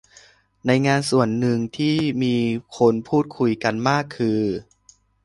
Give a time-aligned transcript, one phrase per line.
[0.67, 2.35] ในงานนี้ส่วนหนึ่งที่มี
[2.77, 4.39] คนพูดคุยกันมากคือ